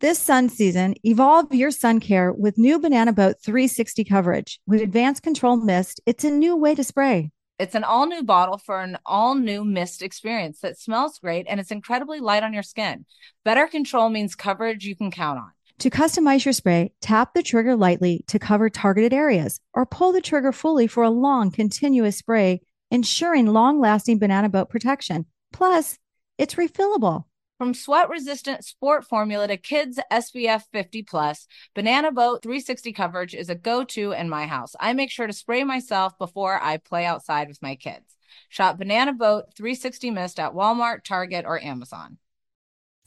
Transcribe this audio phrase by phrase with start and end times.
[0.00, 4.58] This sun season, evolve your sun care with new Banana Boat 360 coverage.
[4.66, 7.30] With advanced control mist, it's a new way to spray.
[7.58, 11.60] It's an all new bottle for an all new mist experience that smells great and
[11.60, 13.04] it's incredibly light on your skin.
[13.44, 15.50] Better control means coverage you can count on.
[15.80, 20.22] To customize your spray, tap the trigger lightly to cover targeted areas or pull the
[20.22, 25.26] trigger fully for a long, continuous spray, ensuring long lasting banana boat protection.
[25.52, 25.98] Plus,
[26.38, 27.24] it's refillable.
[27.62, 33.48] From sweat resistant sport formula to kids SPF 50 plus, Banana Boat 360 coverage is
[33.48, 34.74] a go to in my house.
[34.80, 38.16] I make sure to spray myself before I play outside with my kids.
[38.48, 42.18] Shop Banana Boat 360 Mist at Walmart, Target, or Amazon.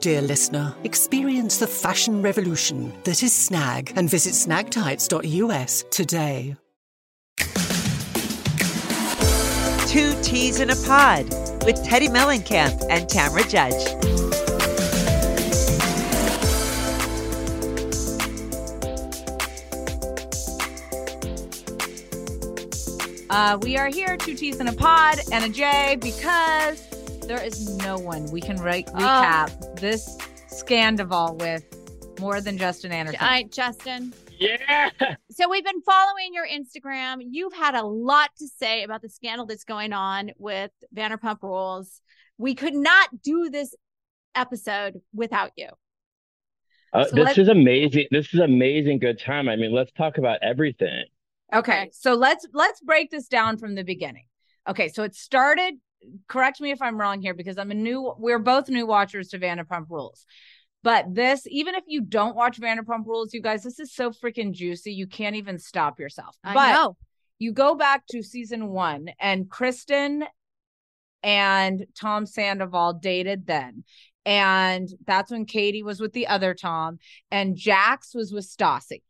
[0.00, 0.74] dear listener.
[0.84, 6.56] Experience the fashion revolution that is Snag and visit snagtights.us today.
[9.86, 11.24] Two Teas in a Pod
[11.64, 14.08] with Teddi Mellencamp and Tamra Judge.
[23.30, 26.87] Uh, we are here, two T's in a pod and a J, because
[27.28, 28.92] there is no one we can re- Oh.
[28.98, 30.16] recap this
[30.48, 31.62] scandal with
[32.18, 33.20] more than Justin Anderson.
[33.20, 34.12] All right, Justin.
[34.38, 34.90] Yeah.
[35.30, 37.18] So we've been following your Instagram.
[37.30, 42.00] You've had a lot to say about the scandal that's going on with Vanderpump Rules.
[42.38, 43.74] We could not do this
[44.34, 45.68] episode without you.
[46.92, 48.06] Uh, So this is amazing.
[48.10, 49.00] This is amazing.
[49.00, 49.48] Good time.
[49.48, 51.04] I mean, let's talk about everything.
[51.52, 54.26] Okay, so let's let's break this down from the beginning.
[54.68, 55.74] Okay, so it started.
[56.28, 58.14] Correct me if I'm wrong here, because I'm a new.
[58.18, 60.24] We're both new watchers to Vanderpump Rules,
[60.82, 64.52] but this, even if you don't watch Vanderpump Rules, you guys, this is so freaking
[64.52, 64.92] juicy.
[64.92, 66.36] You can't even stop yourself.
[66.44, 66.96] I but know.
[67.38, 70.24] you go back to season one, and Kristen
[71.22, 73.84] and Tom Sandoval dated then.
[74.24, 76.98] And that's when Katie was with the other Tom,
[77.30, 79.02] and Jax was with Stassi.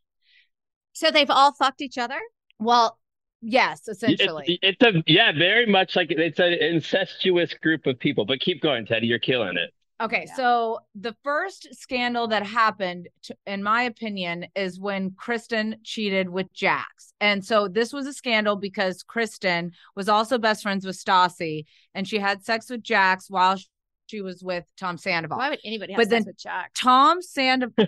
[0.92, 2.18] So they've all fucked each other.
[2.58, 2.98] Well,
[3.42, 4.58] yes, It's, essentially.
[4.62, 8.24] it's a yeah, very much like it's an incestuous group of people.
[8.24, 9.06] But keep going, Teddy.
[9.06, 9.70] You're killing it.
[10.00, 10.34] Okay, Yeah.
[10.36, 16.52] so the first scandal that happened, to, in my opinion, is when Kristen cheated with
[16.52, 17.12] Jax.
[17.20, 22.06] And so this was a scandal because Kristen was also best friends with Stassi and
[22.06, 23.64] she had sex with Jax while sh-
[24.06, 25.36] she was with Tom Sandoval.
[25.36, 26.70] Why would anybody have But sex then- with Jack?
[26.74, 27.86] Tom Sandoval,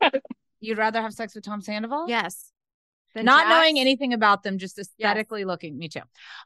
[0.60, 2.06] you'd rather have sex with Tom Sandoval?
[2.08, 2.50] Yes.
[3.14, 5.78] Not knowing anything about them, just aesthetically looking.
[5.78, 6.00] Me too.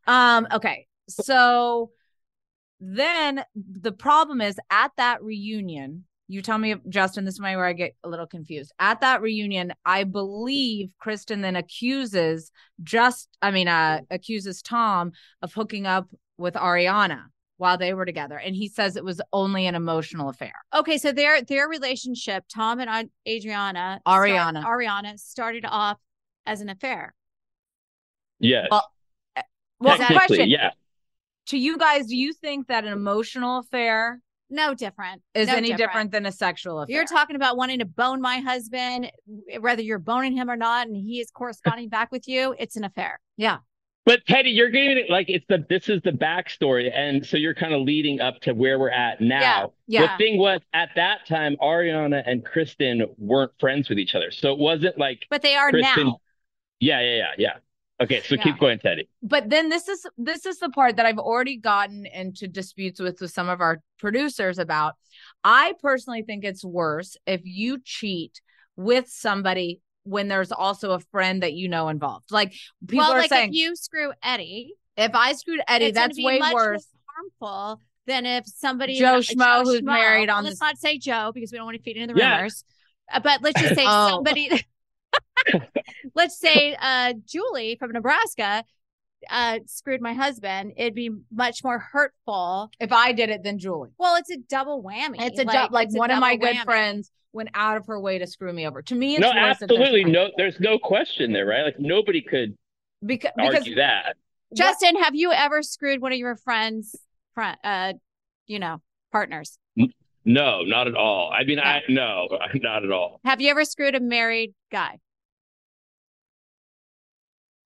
[0.07, 0.87] Um, okay.
[1.09, 1.91] So
[2.81, 7.67] then the problem is at that reunion, you tell me, Justin, this is my where
[7.67, 8.73] I get a little confused.
[8.81, 12.51] At that reunion, I believe Kristen then accuses
[12.83, 17.23] just, I mean, uh, accuses Tom of hooking up with Ariana
[17.59, 18.37] while they were together.
[18.37, 20.53] And he says it was only an emotional affair.
[20.75, 24.61] Okay, so their their relationship, Tom and Adriana, Ariana.
[24.61, 25.99] start- Ariana started off
[26.47, 27.15] as an affair.
[28.39, 28.69] Yes.
[28.71, 28.91] Well,
[29.37, 29.43] eh,
[29.81, 30.71] Well, that- question yeah.
[31.47, 34.21] to you guys, do you think that an emotional affair
[34.51, 35.23] No different.
[35.35, 36.13] is No any different.
[36.13, 36.95] than a sexual affair?
[36.95, 39.11] You're talking about wanting to bone my husband,
[39.61, 42.55] whether you're boning him or not, and he is corresponding back with you.
[42.59, 43.21] It's an affair.
[43.37, 43.59] yeah.
[44.05, 47.57] But Teddy, you're giving it like it's the this is the backstory, and so you're
[47.57, 49.73] kind of leading up to where we're at now.
[49.89, 50.03] Yeah.
[50.17, 54.53] The thing was, at that time, Ariana and Kristen weren't friends with each other, so
[54.53, 56.05] it wasn't like But they are Kristen.
[56.07, 56.21] now.
[56.81, 57.53] Yeah, yeah, yeah, yeah.
[58.03, 58.43] Okay, so Yeah.
[58.43, 59.09] keep going, Teddy.
[59.23, 63.21] but then this is this is the part that I've already gotten into disputes with
[63.21, 64.95] with some of our producers about.
[65.43, 68.41] I personally think it's worse if you cheat
[68.77, 72.31] with somebody when there's also a friend that you know involved.
[72.31, 72.53] Like
[72.87, 76.39] people well, are like saying, if you screw Eddie, if I screwed Eddie, that's way
[76.39, 76.87] much worse.
[77.41, 80.77] more harmful than if somebody Joe uh, Schmo who's Schmo- married on Let's this- not
[80.79, 82.63] say Joe because we don't want to feed into the rumors.
[83.11, 84.11] Uh, But let's just say Oh.
[84.11, 84.51] somebody,
[86.15, 88.65] let's say uh, Julie from Nebraska
[89.31, 90.73] uh, screwed my husband.
[90.77, 92.71] It'd be much more hurtful.
[92.81, 93.91] If I did it, than Julie.
[93.99, 95.17] Well, it's a double whammy.
[95.19, 95.73] It's a job.
[95.73, 96.65] Like it's a one of my double good whammy.
[96.65, 98.83] friends went out of her way to screw me over.
[98.83, 100.31] To me, it's no, worse if there's absolutely no.
[100.37, 101.65] There's no question there, right?
[101.65, 102.57] Like nobody could
[103.05, 104.17] because because argue that.
[104.55, 106.97] Justin, have you ever screwed one of your friends'
[107.35, 107.93] friend, uh,
[108.47, 108.81] you know,
[109.13, 109.59] partners?
[110.27, 111.33] No, not at all.
[111.33, 113.21] I mean, I no, not at all.
[113.25, 114.99] Have you ever screwed a married guy?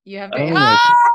[0.05, 0.39] you have to.
[0.39, 1.11] Oh,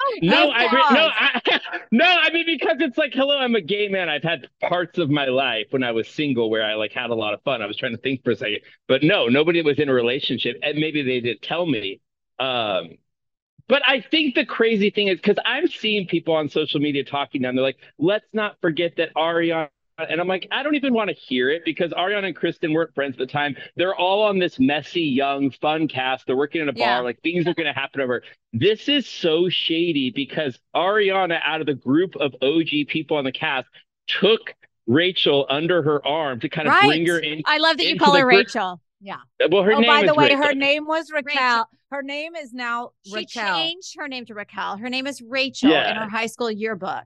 [0.00, 1.60] Oh, No, I re- no, I,
[1.92, 2.04] no.
[2.04, 4.08] I mean, because it's like, hello, I'm a gay man.
[4.08, 7.14] I've had parts of my life when I was single where I like had a
[7.14, 7.62] lot of fun.
[7.62, 10.56] I was trying to think for a second, but no, nobody was in a relationship,
[10.62, 12.00] and maybe they did tell me.
[12.38, 12.90] Um,
[13.68, 17.42] but I think the crazy thing is because I'm seeing people on social media talking
[17.42, 17.50] now.
[17.50, 19.68] and They're like, let's not forget that Ariana.
[19.98, 22.94] And I'm like, I don't even want to hear it because Ariana and Kristen weren't
[22.94, 23.56] friends at the time.
[23.76, 26.26] They're all on this messy, young, fun cast.
[26.26, 26.98] They're working in a bar.
[26.98, 27.00] Yeah.
[27.00, 28.22] Like things are going to happen over.
[28.52, 33.32] This is so shady because Ariana, out of the group of OG people on the
[33.32, 33.66] cast,
[34.06, 34.54] took
[34.86, 36.86] Rachel under her arm to kind of Right.
[36.86, 37.42] bring her in.
[37.44, 38.46] I love that you call her group.
[38.46, 38.80] Rachel.
[39.08, 40.42] Uh, well, her oh, name by the way, Rachel.
[40.42, 41.34] her name was Raquel.
[41.34, 41.64] Rachel.
[41.90, 44.76] Her name is now She changed her name to Raquel.
[44.76, 47.04] Her name is Rachel in her high school yearbook.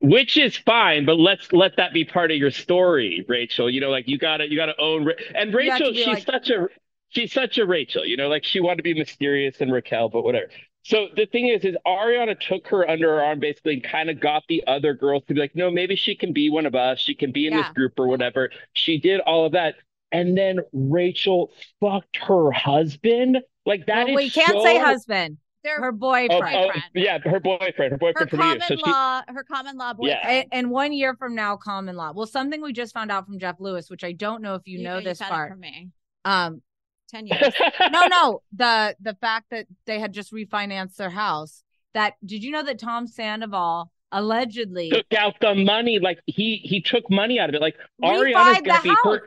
[0.00, 3.68] Which is fine, but let's let that be part of your story, Rachel.
[3.68, 5.94] You know, like you gotta you gotta own Ra- and You have to Rachel.
[5.94, 6.68] She's like- such a
[7.08, 8.04] she's such a Rachel.
[8.04, 10.48] You know, like she wanted to be mysterious and Raquel, but whatever.
[10.84, 14.20] So the thing is, is Ariana took her under her arm basically and kind of
[14.20, 16.98] got the other girls to be like, no, maybe she can be one of us.
[16.98, 18.50] She can be in this group or whatever.
[18.72, 19.74] She did all of that.
[20.12, 23.38] And then Rachel fucked her husband.
[23.66, 25.38] Like that well, is we can't so- say husband.
[25.64, 26.32] They're Her Oh, boyfriend.
[26.56, 26.84] oh, boyfriend.
[26.94, 28.68] yeah, her boyfriend, her her boyfriend for common years.
[28.68, 30.18] So she, law, her common law boyfriend.
[30.22, 30.30] Yeah.
[30.30, 32.12] And, and one year from now, common law.
[32.12, 34.82] Well, something we just found out from Jeff Lewis, which I don't know if you,
[34.82, 35.50] know this found it part.
[35.50, 35.88] from me.
[36.24, 36.62] Um,
[37.10, 37.52] Ten years.
[37.90, 41.62] no, no, the the fact that they had just refinanced their house.
[41.94, 45.98] That did you know that Tom Sandoval allegedly took out the money.
[45.98, 47.62] Like he he took money out of it.
[47.62, 49.18] Like Ariana's refied gonna be house?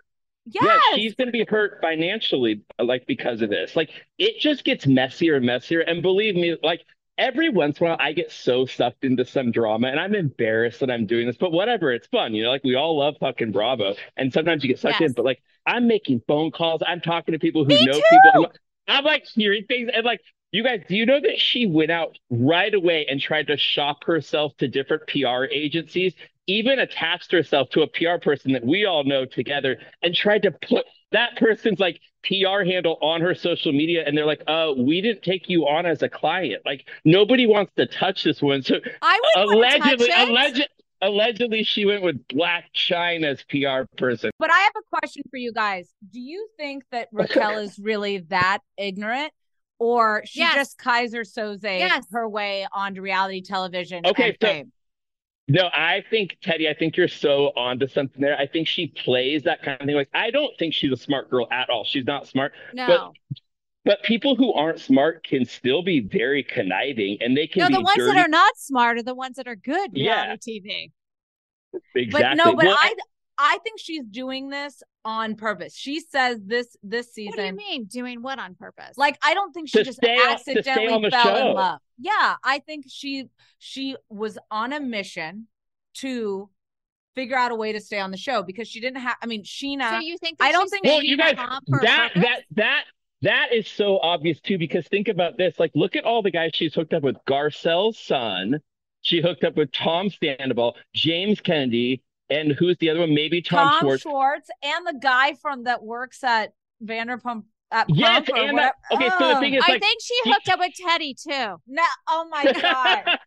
[0.45, 0.81] Yes.
[0.91, 3.75] Yeah, she's gonna be hurt financially, like because of this.
[3.75, 5.81] Like it just gets messier and messier.
[5.81, 6.81] And believe me, like
[7.17, 10.79] every once in a while, I get so sucked into some drama, and I'm embarrassed
[10.79, 11.37] that I'm doing this.
[11.37, 12.33] But whatever, it's fun.
[12.33, 15.09] You know, like we all love fucking Bravo, and sometimes you get sucked Yes.
[15.11, 15.13] in.
[15.13, 16.81] But like I'm making phone calls.
[16.85, 18.01] I'm talking to people who Me know too!
[18.09, 18.51] people.
[18.87, 20.21] I'm like hearing things, and like
[20.51, 24.03] you guys, do you know that she went out right away and tried to shop
[24.05, 26.13] herself to different PR agencies,
[26.51, 30.51] even attached herself to a PR person that we all know together and tried to
[30.51, 34.03] put that person's like PR handle on her social media.
[34.05, 36.61] And they're like, uh, we didn't take you on as a client.
[36.65, 38.61] Like nobody wants to touch this one.
[38.63, 40.69] So I would allegedly, touch it.
[41.01, 44.31] allegedly she went with Blac Chyna's PR person.
[44.39, 45.89] But I have a question for you guys.
[46.11, 49.31] Do you think that Raquel is really that ignorant?
[49.79, 50.53] Or she Yes.
[50.55, 52.05] just Keyser Soze Yes.
[52.11, 54.71] her way onto reality television Okay, and so- fame?
[55.47, 58.37] No, I think Teddy, I think you're so onto something there.
[58.37, 59.95] I think she plays that kind of thing.
[59.95, 61.83] Like, I don't think she's a smart girl at all.
[61.83, 62.53] She's not smart.
[62.73, 63.13] No,
[63.83, 67.81] But people who aren't smart can still be very conniving and they can no, the
[67.81, 68.15] ones dirty.
[68.15, 70.23] that are not smart are the ones that are good Yeah.
[70.23, 70.91] reality TV.
[71.95, 72.11] exactly.
[72.11, 72.93] But no, but Well, I
[73.43, 75.75] I think she's doing this on purpose.
[75.75, 77.31] She says this this season.
[77.31, 78.97] What do you mean doing what on purpose?
[78.97, 81.49] Like I don't think she To just stay on- to stay accidentally on fell show.
[81.49, 81.79] in love.
[81.99, 83.27] Yeah, I think she
[83.57, 85.47] she was on a mission
[85.95, 86.49] to
[87.15, 89.15] figure out a way to stay on the show because she didn't have.
[89.21, 89.89] I mean, Scheana.
[89.89, 92.11] so you think that I don't think well, you guys, that up for a that
[92.15, 92.83] that that
[93.23, 94.57] that is so obvious too.
[94.57, 97.17] Because think about this: like, look at all the guys she's hooked up with.
[97.27, 98.59] Garcelle's son.
[99.03, 103.13] She hooked up with Tom Sandoval, James Kennedy, and who's the other one?
[103.13, 104.01] Maybe Tom, Tom Schwartz.
[104.03, 108.75] Schwartz and the guy from that works at Vanderpump at Yes, Pump or and that-
[108.91, 111.13] okay, so the thing Oh, is, I like, think she she- hooked up with Teddy
[111.13, 111.55] too.
[111.67, 113.19] no, oh my god.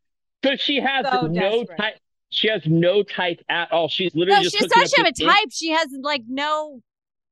[0.45, 1.79] so she has So no desperate.
[1.79, 1.95] type.
[2.31, 3.89] She has no type at all.
[3.89, 5.49] She's literally No, just she hooking doesn't up have a with- type.
[5.53, 6.83] She has like no,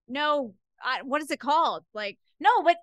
[0.09, 0.55] no.
[0.85, 1.85] Uh, what is it called?
[1.95, 2.77] Like no, but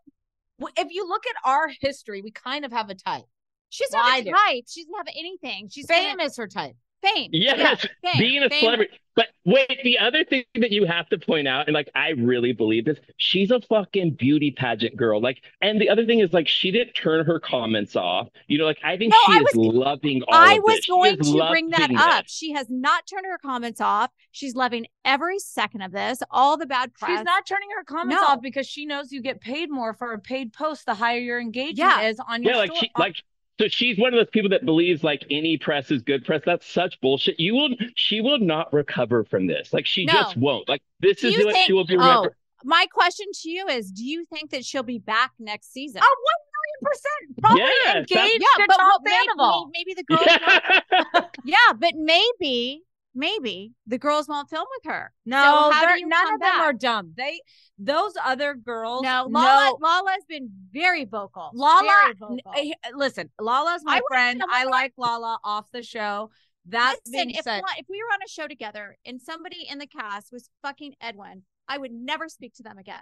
[0.77, 3.23] if you look at our history, we kind of have a type.
[3.69, 4.65] she's Well, not a type.
[4.67, 5.69] She doesn't have anything.
[5.71, 6.35] She's famous.
[6.37, 6.75] her type.
[7.01, 7.29] Fame.
[7.33, 7.57] Yes,
[8.03, 8.19] Yeah, fame.
[8.19, 8.59] being a Fame.
[8.61, 8.91] celebrity.
[9.15, 12.53] But wait, the other thing that you have to point out, and like I really
[12.53, 15.19] believe this, she's a fucking beauty pageant girl.
[15.21, 18.29] Like, and the other thing is like she didn't turn her comments off.
[18.47, 20.75] You know, like I think No, she I is was- loving all I of was
[20.77, 20.87] this.
[20.87, 22.23] Going to bring that up.
[22.25, 22.33] this.
[22.33, 24.09] She has not turned her comments off.
[24.31, 26.19] She's loving every second of this.
[26.31, 27.17] All the bad press.
[27.17, 28.35] She's not turning her comments No.
[28.35, 31.41] off because she knows you get paid more for a paid post the higher your
[31.41, 32.01] engagement Yeah.
[32.07, 33.15] is on your Yeah, like sto- she like
[33.59, 36.41] so she's one of those people that believes like any press is good press.
[36.45, 37.39] That's such bullshit.
[37.39, 39.73] You will she will not recover from this.
[39.73, 40.13] Like she No.
[40.13, 40.69] just won't.
[40.69, 42.29] Like this Do is what think- she will be Oh,
[42.63, 46.01] my question to you is: Do you think that she'll be back next season?
[46.03, 47.41] Oh, one million percent.
[47.41, 51.01] Probably Yes, engaged yeah, to but maybe, maybe the girls.
[51.13, 52.83] won't- yeah, but maybe,
[53.15, 55.11] maybe the girls won't film with her.
[55.25, 57.13] No, so how they're- do you none of them are dumb.
[57.15, 57.41] They
[57.77, 59.03] those other girls.
[59.03, 61.51] No, no, Lala, Lala's been very vocal.
[61.53, 62.53] Lala, very vocal.
[62.55, 64.43] eh, listen, Lala's my wanna friend.
[64.49, 66.31] I like Lala off the show.
[66.65, 69.87] That Listen, if, said, if we were on a show together and somebody in the
[69.87, 73.01] cast was fucking Edwin, I would never speak to them again.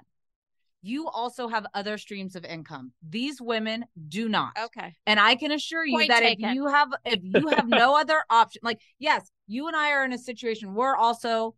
[0.82, 2.92] You also have other streams of income.
[3.08, 4.52] These women do not.
[4.66, 4.94] Okay.
[5.06, 6.46] And I can assure you Point that taken.
[6.46, 10.06] if you have if you have no other option, like yes, you and I are
[10.06, 11.56] in a situation we're also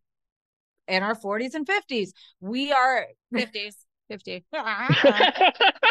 [0.88, 2.10] in our 40s and 50s.
[2.42, 3.76] We are 50s.
[4.10, 4.44] 50.
[4.54, 4.63] um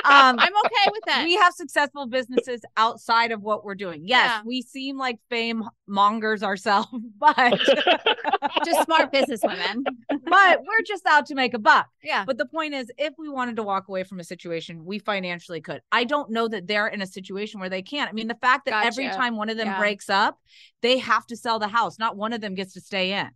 [0.04, 1.22] I'm okay with that.
[1.25, 4.02] we have successful businesses outside of what we're doing.
[4.04, 4.42] Yes, Yeah.
[4.44, 7.58] we seem like fame mongers ourselves, but
[8.64, 9.84] Just smart business women.
[10.08, 11.87] but we're just out to make a buck.
[12.02, 12.25] Yeah.
[12.26, 15.60] But the point is, if we wanted to walk away from a situation, we financially
[15.60, 15.80] could.
[15.92, 18.10] I don't know that they're in a situation where they can't.
[18.10, 19.78] I mean, the fact that every time one of them Yeah.
[19.78, 20.38] breaks up,
[20.82, 21.98] they have to sell the house.
[21.98, 23.30] Not one of them gets to stay in.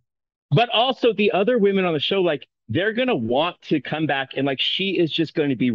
[0.51, 4.31] but also the other women on the show, like they're gonna want to come back,
[4.35, 5.71] and like she is just going to be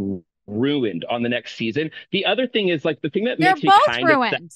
[0.47, 1.91] ruined on the next season.
[2.11, 4.53] The other thing is like the thing that They're makes me kind of sad- ruined.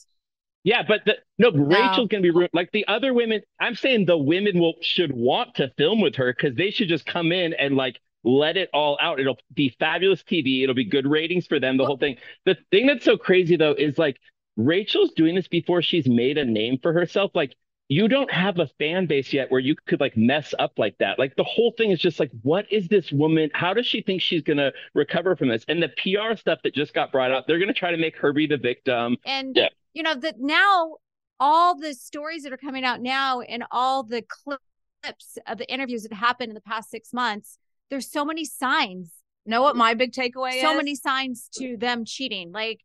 [0.65, 2.51] Yeah, but the, no, Rachel's gonna be ruined.
[2.53, 6.33] Like the other women, I'm saying the women will should want to film with her
[6.33, 9.19] because they should just come in and like let it all out.
[9.19, 10.63] It'll be fabulous TV.
[10.63, 11.77] It'll be good ratings for them.
[11.77, 12.17] The whole thing.
[12.45, 14.19] The thing that's so crazy though is like
[14.57, 17.33] Rachel's doing this before she's made a name for herself.
[17.35, 17.57] Like
[17.93, 21.19] you don't have a fan base yet where you could like mess up like that.
[21.19, 23.51] Like the whole thing is just like, what is this woman?
[23.53, 25.63] How does she think she's gonna recover from this?
[25.69, 28.33] And the PR stuff that just got brought up, they're gonna try to make her
[28.33, 29.19] be the victim.
[29.27, 29.69] And Yeah.
[29.93, 30.97] you know that now
[31.39, 36.05] all the stories that are coming out now and all the clips of the interviews
[36.05, 37.59] that happened in the past six months,
[37.91, 39.11] there's so many signs,
[39.45, 40.77] Know what my big takeaway so is?
[40.79, 42.53] many signs to them cheating.
[42.53, 42.81] Like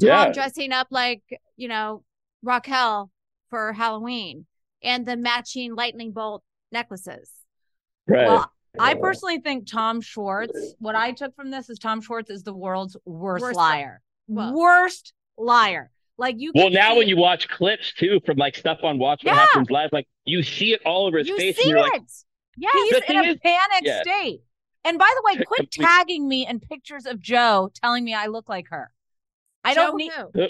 [0.00, 0.32] Tom Yeah.
[0.32, 1.22] dressing up like,
[1.56, 2.02] you know,
[2.42, 3.10] Raquel
[3.50, 4.46] for Halloween
[4.82, 7.30] and the matching lightning bolt necklaces.
[8.06, 8.26] Right.
[8.26, 12.42] Well, I personally think Tom Schwartz, what I took from this is Tom Schwartz is
[12.42, 14.00] the world's worst, Worst- liar.
[14.28, 15.90] well- worst liar.
[16.16, 19.22] Like you Well, now see when you watch clips too from like stuff on Watch
[19.24, 19.40] What Yeah.
[19.40, 21.82] Happens Live, like you see it all over his You face, see and you're it.
[21.92, 22.02] like,
[22.56, 22.72] yes.
[22.74, 24.00] He's The in thing a is- panic yeah.
[24.02, 24.40] state.
[24.84, 28.48] And by the way, quit tagging me in pictures of Jo telling me I look
[28.48, 28.90] like her.
[29.64, 30.48] I Jo don't need who?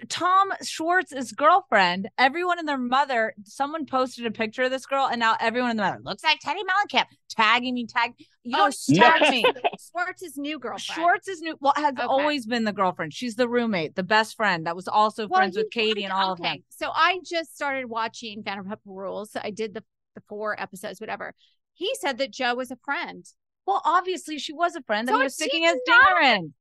[0.00, 2.08] T- Tom Schwartz's girlfriend.
[2.18, 3.34] Everyone and their mother.
[3.44, 6.40] Someone posted a picture of this girl, and now everyone and their mother looks like
[6.40, 7.86] Teddi Mellencamp, tagging me.
[7.86, 8.12] Tag
[8.44, 9.30] you Oh, don't tag no.
[9.30, 9.44] me.
[9.90, 10.80] Schwartz's new girlfriend.
[10.82, 11.56] Schwartz is new.
[11.60, 12.02] Well, has Okay.
[12.02, 13.12] always been the girlfriend.
[13.12, 16.12] She's the roommate, the best friend that was also Well, friends with you- Katie and
[16.12, 16.64] all of okay, them.
[16.70, 19.36] So I just started watching Vanderpump Rules.
[19.36, 21.34] I did the the four episodes, whatever.
[21.74, 23.24] He said that Jo was a friend.
[23.66, 26.06] Well, obviously she was a friend, So and he was sticking his not?
[26.18, 26.54] dinger in.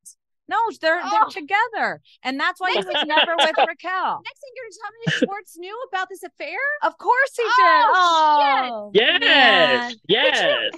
[0.49, 1.09] No, they're Oh.
[1.11, 4.21] they're together, and that's why he was never with Raquel.
[4.23, 6.57] Next thing you're gonna tell me that Schwartz knew about this affair?
[6.83, 7.51] Of course he did.
[7.59, 9.93] Oh, Oh, yes, man.
[10.07, 10.71] yes.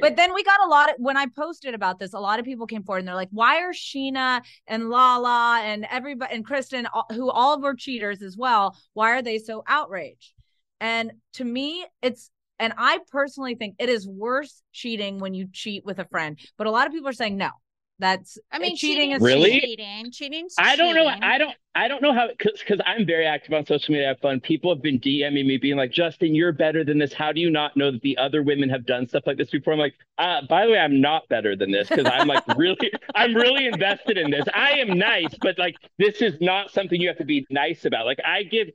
[0.00, 2.44] But then we got a lot of when I posted about this, a lot of
[2.44, 6.86] people came forward and they're like, "Why are Scheana and Lala and everybody and Kristen,
[7.10, 10.32] who all were cheaters as well, why are they so outraged?"
[10.80, 15.84] And to me, it's and I personally think it is worse cheating when you cheat
[15.84, 16.38] with a friend.
[16.56, 17.50] But a lot of people are saying no.
[17.98, 19.58] That's I mean, cheating is Really?
[19.60, 20.10] cheating.
[20.12, 21.06] Cheating's I don't know.
[21.06, 21.54] I don't.
[21.74, 24.06] I don't know how because because I'm very active on social media.
[24.06, 24.40] I have fun.
[24.40, 27.12] People have been DMing me, being like, "Justin, you're better than this.
[27.14, 29.72] How do you not know that the other women have done stuff like this before?"
[29.72, 32.92] I'm like, uh, "By the way, I'm not better than this because I'm like really,
[33.14, 34.44] I'm really invested in this.
[34.54, 38.04] I am nice, but like this is not something you have to be nice about.
[38.04, 38.68] Like I give."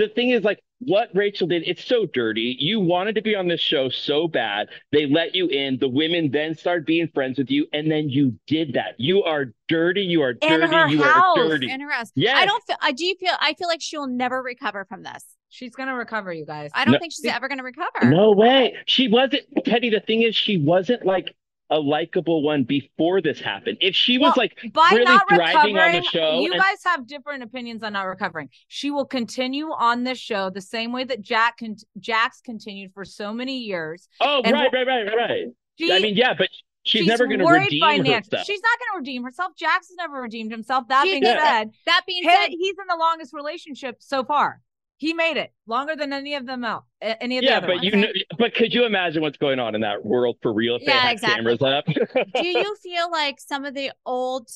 [0.00, 2.56] The thing is, like, what Rachel did, it's so dirty.
[2.58, 4.68] You wanted to be on this show so bad.
[4.92, 5.78] They let you in.
[5.78, 8.94] The women then started being friends with you, and then you did that.
[8.96, 10.00] You are dirty.
[10.00, 10.74] You are In dirty.
[10.74, 11.36] her you house.
[11.38, 11.70] are dirty.
[11.70, 12.10] in her house.
[12.14, 12.34] Yes.
[12.38, 12.76] I don't feel.
[12.80, 13.34] I do feel.
[13.40, 15.22] I feel like she'll never recover from this.
[15.52, 16.70] she's gonna recover, you guys.
[16.74, 16.98] I don't No.
[17.00, 18.04] think she's ever gonna recover.
[18.08, 18.76] No way.
[18.86, 19.90] She wasn't, Teddy.
[19.90, 21.34] The thing is, she wasn't like
[21.70, 23.78] a likable one before this happened.
[23.80, 26.78] If she was Well, like by really not thriving on the show, you and- guys
[26.84, 28.48] have different opinions on not recovering.
[28.68, 33.04] She will continue on this show the same way that Jack con- Jax continued for
[33.04, 34.08] so many years.
[34.20, 35.44] oh, and right, right, right, right.
[35.78, 36.48] She, I mean, yeah, but
[36.82, 38.14] she's, never going to redeem financially.
[38.14, 38.46] herself.
[38.46, 39.52] She's not going to redeem herself.
[39.56, 40.88] Jax has never redeemed himself.
[40.88, 41.38] That She being did.
[41.38, 44.60] said, That being he- said, he's in the longest relationship so far.
[44.98, 46.84] He made it longer than any of them out.
[47.00, 47.84] Any of the yeah, other but ones.
[47.86, 48.08] you know,
[48.40, 51.04] but could you imagine what's going on in that world for real if they Yeah,
[51.08, 51.42] had exactly.
[51.44, 51.84] cameras up?
[52.34, 54.48] do you feel like some of the old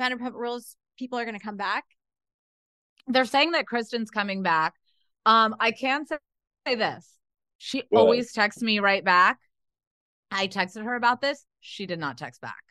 [0.00, 1.84] Vanderpump Rules people are gonna come back?
[3.08, 4.74] they're saying that Kristen's coming back.
[5.24, 7.10] Um, I can say this.
[7.58, 8.00] She What?
[8.00, 9.38] always texts me right back.
[10.30, 11.44] I texted her about this.
[11.60, 12.62] She did not text back.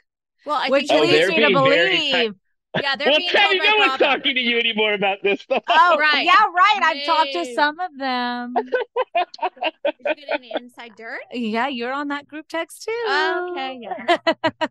[0.46, 2.36] Well, I Which think Oh, leads me to being very believe.
[2.82, 4.18] Yeah, they're well, being Tammy, told no one's Bravo.
[4.18, 5.64] talking to you anymore about this stuff.
[5.70, 6.26] Oh, right.
[6.26, 6.80] Yeah, right.
[6.84, 8.54] I've talked to some of them.
[8.56, 11.22] Did you get any inside dirt?
[11.32, 13.06] yeah, you're on that group text too.
[13.52, 14.18] Okay, yeah.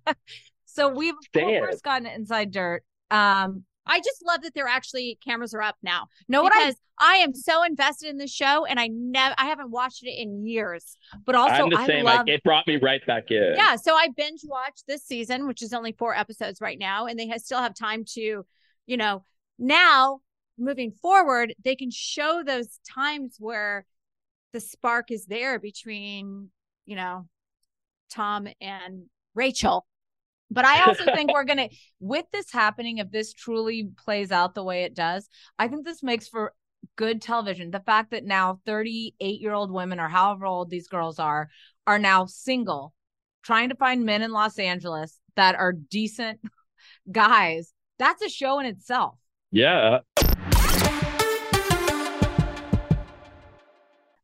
[0.64, 1.62] so we've of Damn.
[1.62, 2.82] course gotten inside dirt.
[3.10, 6.08] Um, I just love that they're actually cameras are up now.
[6.28, 9.70] know what I I am so invested in the show, and I never, I haven't
[9.70, 10.96] watched it in years.
[11.24, 12.04] but also I'm the I same.
[12.04, 13.54] love Like it brought me right back in.
[13.54, 17.18] Yeah, so I binge watched this season, which is only four episodes right now, and
[17.18, 18.46] they ha- still have time to,
[18.86, 19.24] you know,
[19.58, 20.20] now
[20.58, 23.84] moving forward, they can show those times where
[24.52, 26.48] the spark is there between,
[26.86, 27.26] you know,
[28.10, 29.86] Tom and Rachel.
[30.50, 34.54] But I also think we're going to, with this happening, if this truly plays out
[34.54, 36.52] the way it does, I think this makes for
[36.96, 37.70] good television.
[37.70, 41.48] The fact that now 38 year old women, or however old these girls are,
[41.86, 42.92] are now single,
[43.42, 46.40] trying to find men in Los Angeles that are decent
[47.12, 49.18] guys, that's a show in itself.
[49.50, 50.00] Yeah.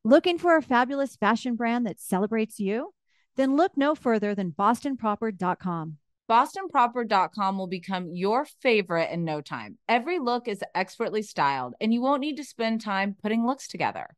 [0.04, 2.92] Looking for a fabulous fashion brand that celebrates you?
[3.36, 5.98] Then look no further than bostonproper.com.
[6.30, 9.78] BostonProper.com will become your favorite in no time.
[9.88, 14.16] Every look is expertly styled, and you won't need to spend time putting looks together.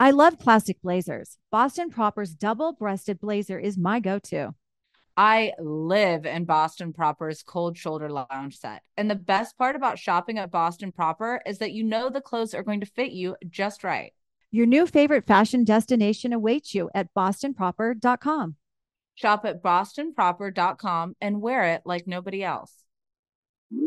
[0.00, 1.38] I love classic blazers.
[1.50, 4.54] Boston Proper's double breasted blazer is my go to.
[5.16, 8.82] I live in Boston Proper's cold shoulder lounge set.
[8.96, 12.54] And the best part about shopping at Boston Proper is that you know the clothes
[12.54, 14.12] are going to fit you just right.
[14.52, 18.54] Your new favorite fashion destination awaits you at bostonproper.com.
[19.18, 22.72] Shop at bostonproper.com and wear it like nobody else.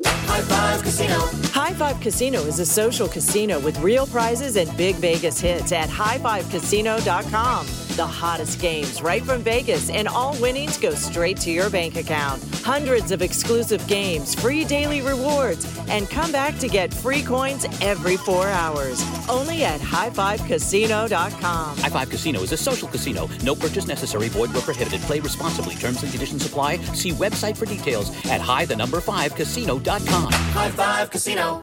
[0.05, 1.19] High Five Casino
[1.53, 5.87] High Five Casino is a social casino with real prizes and big Vegas hits at
[5.89, 7.65] highfivecasino.com.
[8.01, 12.43] The hottest games right from Vegas, and all winnings go straight to your bank account.
[12.63, 18.17] Hundreds of exclusive games, free daily rewards, and come back to get free coins every
[18.17, 19.05] four hours.
[19.29, 21.77] Only at highfivecasino.com.
[21.77, 23.29] High Five Casino is a social casino.
[23.43, 24.29] No purchase necessary.
[24.29, 25.01] Void where prohibited.
[25.01, 25.75] Play responsibly.
[25.75, 26.77] Terms and conditions apply.
[26.95, 30.31] See website for details at high the number five casino.com.
[30.57, 31.61] High Five Casino.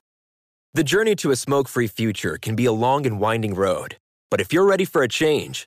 [0.73, 3.97] The journey to a smoke free future can be a long and winding road.
[4.31, 5.67] But if you're ready for a change,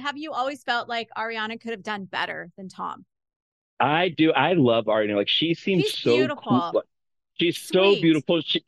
[0.00, 3.04] Have you always felt like Ariana could have done better than Tom?
[3.78, 4.32] I do.
[4.32, 5.16] I love Ariana.
[5.16, 6.70] Like she seems She's so beautiful.
[6.72, 6.82] cool.
[7.40, 8.40] She's so beautiful.
[8.42, 8.62] She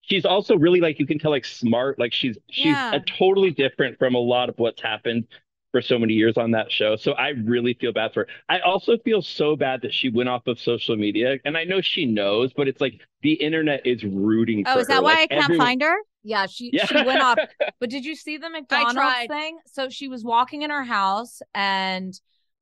[0.00, 1.98] she's also really like you can tell like smart.
[1.98, 2.94] Like she's she's Yeah.
[2.94, 5.26] a totally different from a lot of what's happened
[5.70, 6.96] for so many years on that show.
[6.96, 8.28] So I really feel bad for her.
[8.48, 11.36] I also feel so bad that she went off of social media.
[11.44, 14.86] And I know she knows, but it's like the internet is rooting Oh, for is
[14.86, 15.02] that her.
[15.02, 15.96] why Like, I can't everyone- find her?
[16.22, 16.86] Yeah, she Yeah.
[16.86, 17.38] she went off.
[17.80, 19.58] But did you see the McDonald's thing?
[19.66, 22.12] So she was walking in her house and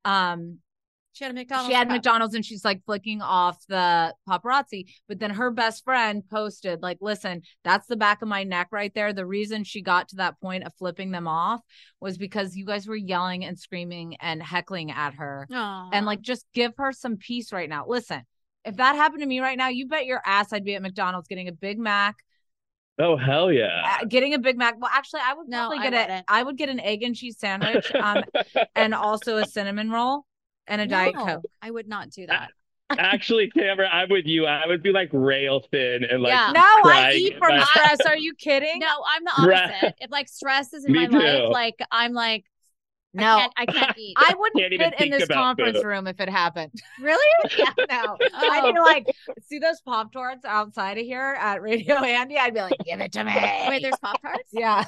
[0.05, 0.59] um
[1.17, 1.69] She had a McDonald's.
[1.69, 1.95] she had cup.
[1.95, 4.85] McDonald's and she's like flicking off the paparazzi.
[5.09, 8.93] But then her best friend posted, like, listen, that's the back of my neck right
[8.95, 9.15] there.
[9.15, 11.63] The reason she got to that point of flipping them off
[12.01, 15.49] was because you guys were yelling and screaming and heckling at her.
[15.51, 15.89] Aw.
[15.95, 17.87] And like just give her some peace right now.
[17.89, 18.21] Listen,
[18.67, 21.29] if that happened to me right now, you bet your ass I'd be at McDonald's
[21.29, 22.17] getting a Big Mac.
[22.99, 23.99] Oh hell yeah.
[24.03, 24.75] uh, getting a Big Mac.
[24.79, 26.25] Well, actually, I would No, probably get it.
[26.29, 28.23] I would get an egg and cheese sandwich, um,
[28.75, 30.27] and also a cinnamon roll
[30.67, 31.45] and a diet coke.
[31.63, 32.51] I would not do that.
[32.91, 34.47] Actually, Tamra, I'm with you.
[34.47, 36.53] I would be like rail thin and like Yeah.
[36.55, 38.01] No, I eat from my- stress.
[38.07, 38.79] Are you kidding?
[38.79, 39.95] No, I'm the opposite.
[40.01, 42.45] If like stress is in Me my life, like I'm like
[43.17, 44.15] No, I can't, I can't eat.
[44.17, 45.87] I wouldn't Can't fit in this conference food.
[45.87, 46.73] room if it happened.
[47.01, 47.25] really?
[47.59, 48.17] yeah, no.
[48.35, 49.07] I'd be like,
[49.47, 52.39] see those Pop Tarts outside of here at Radio Andy?
[52.39, 53.33] I'd be like, give it to me.
[53.69, 54.51] Wait, there's Pop Tarts?
[54.53, 54.85] yeah,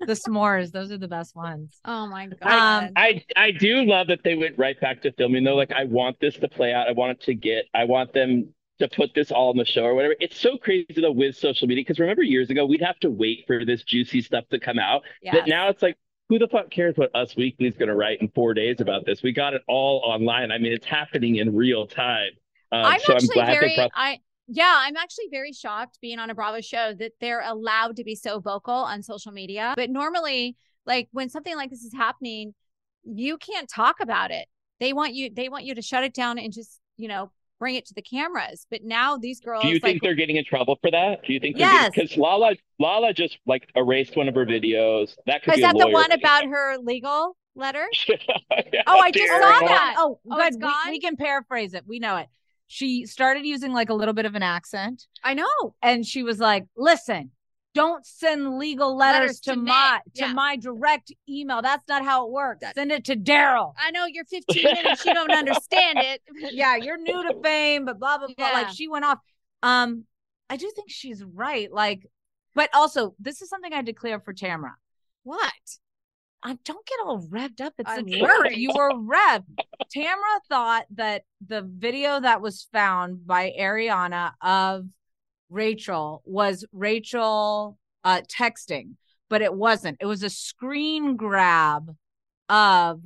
[0.00, 0.70] the s'mores.
[0.72, 1.80] Those are the best ones.
[1.84, 2.84] Oh my god.
[2.84, 5.56] Um, I I do love that they went right back to filming though.
[5.56, 6.88] Like I want this to play out.
[6.88, 7.64] I want it to get.
[7.74, 10.14] I want them to put this all in the show or whatever.
[10.20, 13.44] It's so crazy though with social media because remember years ago we'd have to wait
[13.46, 15.02] for this juicy stuff to come out.
[15.22, 15.34] yes.
[15.38, 15.98] But now it's like
[16.30, 19.04] who the fuck cares what Us Weekly is going to write in four days about
[19.04, 19.20] this?
[19.20, 20.52] We got it all online.
[20.52, 22.30] I mean, it's happening in real time.
[22.70, 23.90] Um, I'm so I'm actually glad very brought.
[23.96, 28.04] I yeah, I'm actually very shocked being on a Bravo show that they're allowed to
[28.04, 29.74] be so vocal on social media.
[29.76, 32.54] But normally, like when something like this is happening,
[33.02, 34.46] you can't talk about it.
[34.78, 37.76] They want you they want you to shut it down and just, you know, bring
[37.76, 38.66] it to the cameras.
[38.68, 41.22] But now these girls Do you like think they're getting in trouble for that?
[41.24, 41.56] Do you think?
[41.58, 41.92] Yes.
[41.94, 45.14] Because Lala, Lala just like erased one of her videos.
[45.26, 47.86] That could is be that a the one about her legal letter?
[48.72, 49.94] Yeah, Oh, I just saw that.
[49.98, 50.46] Oh, Oh, good.
[50.48, 50.88] it's We- gone?
[50.90, 51.84] We, can paraphrase it.
[51.86, 52.26] We know it.
[52.66, 55.74] She started using like a little bit of an accent, I know.
[55.82, 57.30] and she was like, "Listen,
[57.74, 61.62] don't send legal letters, Letters to, to my to my direct email.
[61.62, 62.66] That's not how it works.
[62.74, 66.22] Send it to Daryl." I know you're 15 minutes, you don't understand it.
[66.52, 68.48] yeah, you're new to fame, but blah blah blah.
[68.48, 68.52] Yeah.
[68.52, 69.18] Like she went off.
[69.62, 70.04] Um,
[70.48, 71.72] I do think she's right.
[71.72, 72.06] Like,
[72.54, 74.72] but also this is something I declare for Tamra.
[75.22, 75.52] What?
[76.42, 77.74] I don't get all revved up.
[77.78, 78.52] It's I'm a word.
[78.52, 79.58] You were revved.
[79.94, 84.86] Tamra thought that the video that was found by Ariana of
[85.50, 88.94] Rachel was Rachel uh, texting,
[89.28, 89.98] but it wasn't.
[90.00, 91.94] It was a screen grab
[92.48, 93.00] of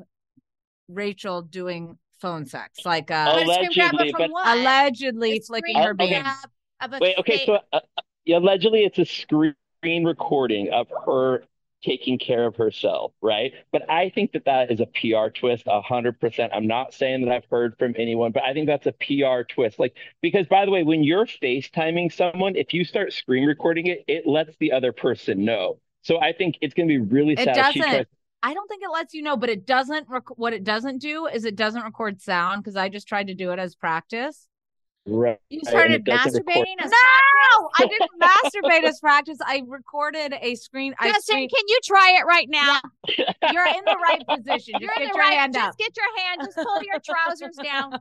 [0.89, 5.83] Rachel doing phone sex, like uh, But screen grab Allegedly, but- allegedly A flicking screen
[5.85, 6.09] her Okay.
[6.11, 6.23] beans.
[6.23, 7.81] grab of a Wait, okay, fake- so uh,
[8.29, 9.55] allegedly it's a screen
[10.05, 11.45] recording of her
[11.85, 13.53] taking care of herself, right?
[13.73, 16.53] But I think that that is a PR twist, a hundred percent.
[16.55, 19.79] I'm not saying that I've heard from anyone, but I think that's a PR twist.
[19.79, 24.05] Like, because by the way, when you're FaceTiming someone, if you start screen recording it,
[24.09, 25.79] it lets the other person know.
[26.03, 27.55] So I think it's going to be really It sad.
[27.55, 27.83] doesn't.
[27.83, 28.07] tries-
[28.43, 30.07] I don't think it lets you know, but it doesn't.
[30.09, 33.35] Rec- what it doesn't do is it doesn't record sound because I just tried to
[33.35, 34.49] do it as practice.
[35.07, 35.39] Right.
[35.51, 39.39] You started it doesn't record- masturbating as No, I didn't masturbate as practice.
[39.45, 40.95] I recorded a screen.
[40.99, 42.81] I Justin, screen- can you try it right now?
[43.53, 44.75] you're in the right position.
[44.75, 45.35] Just You're in get the your right.
[45.35, 45.77] hand just up.
[45.79, 46.41] get your hand.
[46.45, 47.99] Just pull your trousers down.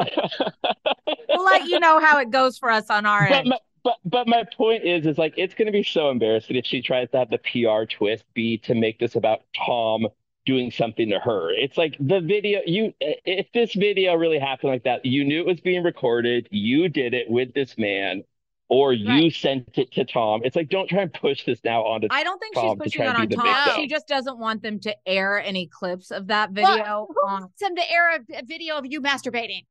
[1.30, 3.48] We'll let you know how it goes for us on our But end.
[3.50, 6.64] my, but but my point is is like it's going to be so embarrassing if
[6.66, 10.06] she tries to have the PR twist be to make this about Tom
[10.46, 11.50] doing something to her.
[11.52, 15.46] It's like the video you if this video really happened like that, you knew it
[15.46, 18.24] was being recorded, you did it with this man
[18.70, 20.42] or you sent it to Tom.
[20.44, 22.84] It's like don't try and push this now onto I don't think she's Tom to
[22.84, 23.44] pushing try it on Tom.
[23.46, 23.82] victim.
[23.82, 27.06] She just doesn't want them to air any clips of that Well, video.
[27.08, 29.64] who on, wants them to air a, a video of you masturbating?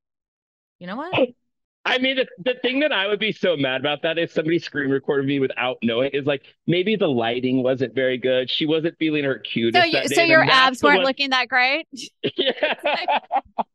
[0.80, 1.30] you know what?
[1.88, 4.60] I mean, the, the thing that I would be so mad about that if somebody
[4.60, 8.50] screen recorded me without knowing is like maybe the lighting wasn't very good.
[8.50, 9.82] She wasn't feeling her cutest.
[9.82, 11.88] So, you, that so and your abs weren't one- looking that great,
[12.36, 12.52] Yeah.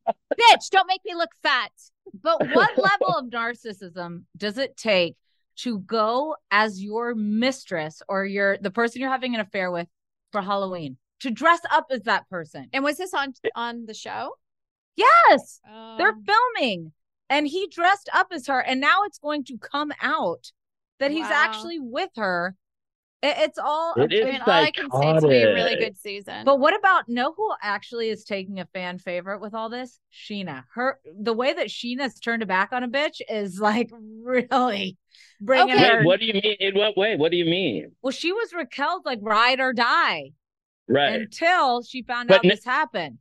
[0.38, 0.70] bitch.
[0.70, 1.72] Don't make me look fat.
[2.22, 5.16] But what level of narcissism does it take
[5.56, 9.88] to go as your mistress or your the person you're having an affair with
[10.32, 10.98] for Halloween?
[11.20, 12.68] To dress up as that person.
[12.74, 14.34] And was this on on the show?
[14.96, 15.60] Yes.
[15.66, 15.94] Oh.
[15.96, 16.92] They're filming.
[17.32, 18.60] And he dressed up as her.
[18.60, 20.52] And now it's going to come out
[21.00, 22.54] that he's actually with her.
[23.22, 25.76] It- it's all It I mean, all I can say it's gonna be a really
[25.76, 26.44] good season.
[26.44, 30.00] But what about know who actually is taking a fan favorite with all this?
[30.12, 30.64] Scheana.
[30.74, 33.90] Her the way that Scheana's turned back on a bitch is like
[34.22, 34.96] really
[35.40, 35.84] bringing Okay.
[35.88, 35.98] her.
[35.98, 36.56] Wait, what do you mean?
[36.60, 37.16] In what way?
[37.16, 37.92] What do you mean?
[38.02, 40.32] Well, she was Raquel's like ride or die
[40.88, 41.22] Right.
[41.22, 43.18] until she found But out n- this happened.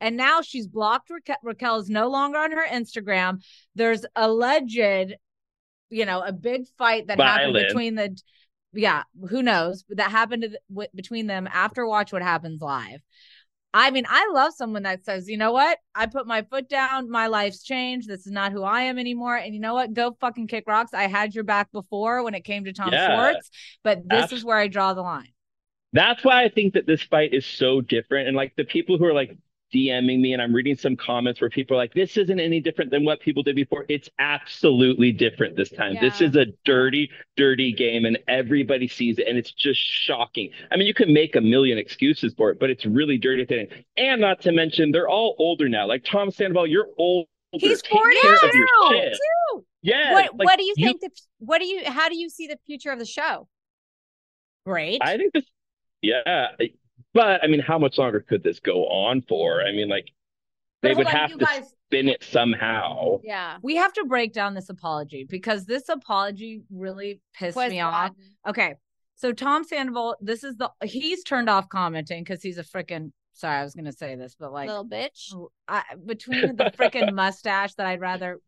[0.00, 1.36] And now she's blocked Raquel.
[1.42, 3.42] Raquel is no longer on her Instagram.
[3.74, 4.76] There's alleged,
[5.90, 8.16] you know, a big fight that happened between the,
[8.72, 13.00] yeah, who knows, but that happened to the, between them after Watch What Happens Live.
[13.76, 15.78] I mean, I love someone that says, you know what?
[15.96, 17.10] I put my foot down.
[17.10, 18.08] My life's changed.
[18.08, 19.36] This is not who I am anymore.
[19.36, 19.92] And you know what?
[19.92, 20.94] Go fucking kick rocks.
[20.94, 23.08] I had your back before when it came to Tom Yeah.
[23.08, 23.50] Schwartz,
[23.82, 25.32] but this Abs- is where I draw the line.
[25.92, 28.28] That's why I think that this fight is so different.
[28.28, 29.36] And like the people who are like
[29.74, 32.90] DMing me, and I'm reading some comments where people are like, this isn't any different
[32.90, 33.84] than what people did before.
[33.88, 35.96] It's absolutely different this time.
[36.00, 39.26] This is a dirty, dirty game, and everybody sees it.
[39.26, 40.50] And it's just shocking.
[40.70, 43.44] I mean, you can make a million excuses for it, but it's really dirty.
[43.58, 43.84] end.
[43.96, 45.86] And not to mention, they're all older now.
[45.86, 47.26] Like Tom Sandoval, you're old.
[47.52, 49.64] He's Take care of 42.
[49.82, 50.12] Yeah.
[50.12, 51.00] what like, what do you you- think?
[51.00, 51.82] the, what do you?
[51.84, 53.48] How do you see the future of the show?
[54.66, 55.00] Great.
[55.02, 55.44] I think this,
[56.00, 56.48] yeah,
[57.14, 59.62] But I mean, how much longer could this go on for?
[59.62, 60.10] I mean, like
[60.82, 63.20] they hold would on, have to guys- spin it somehow.
[63.22, 63.56] Yeah.
[63.62, 67.92] We have to break down this apology because this apology really pissed Was me off.
[67.94, 68.16] rotten.
[68.48, 68.74] Okay.
[69.16, 73.58] So Tom Sandoval, this is the he's turned off commenting because he's a freaking sorry,
[73.58, 75.32] I was gonna say this, but like Little bitch.
[75.68, 78.40] I, between the freaking mustache that I'd rather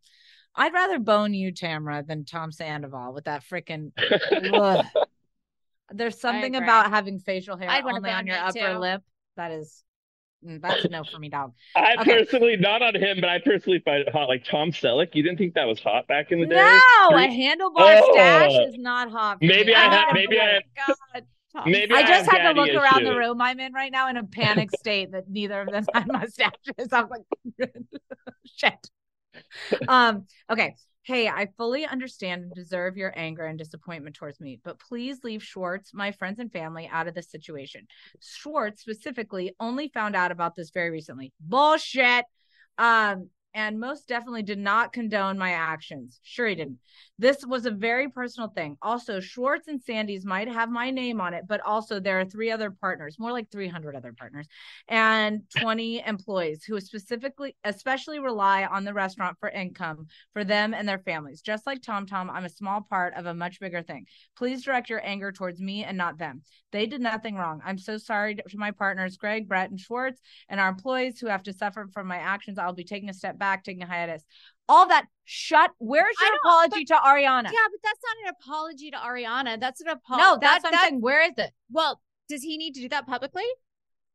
[0.57, 3.92] I'd rather bone you, Tamra, than Tom Sandoval with that freaking
[5.92, 8.79] there's something about having facial hair I'd wanna only on your upper too.
[8.79, 9.03] lip.
[9.37, 9.83] That is
[10.46, 11.53] mm, that's a no for me, dog.
[11.75, 12.18] I Okay.
[12.25, 14.29] personally, not on him, but I personally find it hot.
[14.29, 16.55] Like Tom Selleck, you didn't think that was hot back in the day?
[16.57, 18.66] No, a Three- handlebar stash Oh.
[18.68, 19.38] is not hot.
[19.40, 19.75] for Maybe me.
[19.75, 20.14] I have.
[20.14, 20.64] maybe I break.
[20.77, 21.25] had- God.
[21.64, 24.11] Maybe I I just had to look daddy around the room I'm in right now
[24.11, 26.88] in a panic state that neither of them had mustaches.
[26.92, 27.22] I'm like,
[28.44, 28.90] shit.
[29.88, 30.75] Um, okay.
[31.07, 35.40] Hey, I fully understand and deserve your anger and disappointment towards me, but please leave
[35.40, 37.87] Schwartz, my friends and family, out of this situation.
[38.21, 41.33] Schwartz specifically only found out about this very recently.
[41.38, 42.25] Bullshit.
[42.77, 46.21] Um, and most definitely did not condone my actions.
[46.23, 46.79] Sure, he didn't.
[47.19, 48.77] This was a very personal thing.
[48.83, 52.51] Also, Schwartz and Sandy's might have my name on it, but also there are three
[52.51, 54.47] other partners, more like 300 other partners,
[54.88, 60.87] and 20 employees who specifically, especially rely on the restaurant for income for them and
[60.87, 61.40] their families.
[61.40, 64.07] Just like Tom Tom, I'm a small part of a much bigger thing.
[64.37, 66.42] Please direct your anger towards me and not them.
[66.77, 67.62] They did nothing wrong.
[67.65, 71.43] I'm so sorry to my partners, Greg, Brett, and Schwartz, and our employees who have
[71.45, 72.59] to suffer from my actions.
[72.59, 74.23] I'll be taking a step back, taking a hiatus.
[74.69, 75.71] All that shut.
[75.79, 77.45] Where's your don't- apology to Ariana?
[77.45, 79.59] Yeah, but that's not an apology to Ariana.
[79.59, 80.23] That's an apology.
[80.23, 81.01] no, that's what I'm saying.
[81.01, 81.51] Where is it?
[81.71, 83.47] Well, does he need to do that publicly?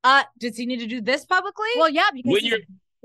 [0.03, 1.69] Uh, does he need to do this publicly?
[1.77, 2.59] Well, yeah, because When his, you're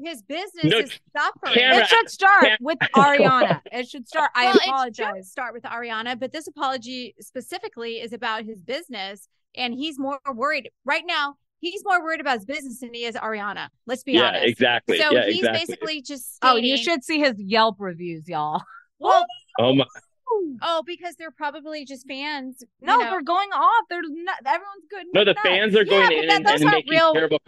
[0.05, 1.55] his business No, is suffering.
[1.55, 3.63] Tamra, it should start Tam- with Ariana.
[3.73, 4.31] It should start.
[4.35, 5.13] I well, it apologize.
[5.17, 10.19] should start with Ariana, but this apology specifically is about his business, and he's more
[10.35, 11.37] worried right now.
[11.61, 13.69] He's more worried about his business than he is Ariana.
[13.87, 14.45] Let's be yeah, honest.
[14.47, 14.99] exactly.
[14.99, 15.59] So yeah, he's exactly.
[15.67, 18.63] basically just Oh, you should see his Yelp reviews, y'all.
[18.99, 19.25] Well,
[19.59, 19.85] Oh my!
[20.63, 22.63] oh, because they're probably just fans.
[22.81, 23.11] No, know.
[23.11, 23.85] they're going off.
[23.91, 24.37] They're not.
[24.47, 25.07] Everyone's good.
[25.13, 25.41] No, the nuts.
[25.43, 27.39] fans are Yeah, going but in that- and, those and aren't making real- terrible.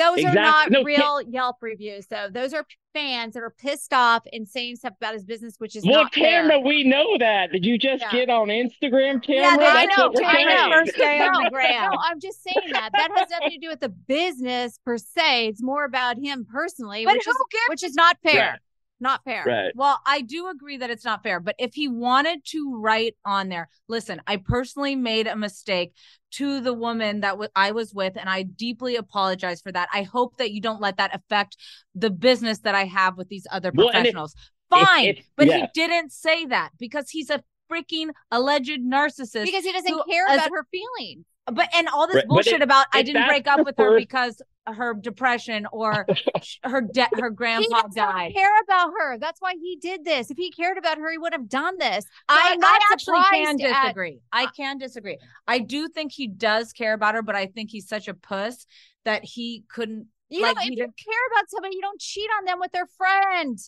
[0.00, 2.28] Com- Those are not No, real Yelp reviews, though.
[2.30, 5.84] Those are fans that are pissed off and saying stuff about his business, which is
[5.84, 6.58] Well, not fair.
[6.60, 7.52] We know that.
[7.52, 8.10] Did you just Yeah.
[8.10, 9.28] get on Instagram, Tamra?
[9.28, 10.48] Yeah, they I That's know, what we're I know.
[10.50, 10.72] saying.
[10.72, 11.90] First day on no, the gram.
[11.92, 12.90] no, I'm just saying that.
[12.92, 15.48] That has nothing to do with the business per se.
[15.48, 18.50] It's more about him personally, But which who is gives which is not fair.
[18.50, 18.58] Right.
[19.02, 19.44] Not fair.
[19.46, 19.72] Right.
[19.74, 23.48] Well, I do agree that it's not fair, but if he wanted to write on
[23.48, 25.94] there, listen, I personally made a mistake
[26.32, 29.88] to the woman that w- I was with, and I deeply apologize for that.
[29.92, 31.56] I hope that you don't let that affect
[31.94, 34.34] the business that I have with these other Well, if- professionals.
[34.68, 35.56] Fine, if- but yeah.
[35.56, 39.44] he didn't say that because he's a freaking alleged narcissist.
[39.44, 41.24] Because he doesn't who- care as- about her feelings.
[41.46, 43.96] but and all this Right, bullshit if- about I didn't break up the with her
[43.98, 46.06] because her depression or
[46.62, 48.32] her de- her grandpa does died.
[48.34, 49.18] care about her.
[49.18, 50.30] That's why he did this.
[50.30, 52.04] If he cared about her, he would have done this.
[52.04, 54.20] So I, I'm not I actually can surprised at- disagree.
[54.32, 55.18] I can disagree.
[55.48, 58.66] I do think he does care about her, but I think he's such a puss
[59.04, 60.06] that he couldn't.
[60.28, 62.60] You Like, know, he if you didn't- care about somebody, you don't cheat on them
[62.60, 63.58] with their friend.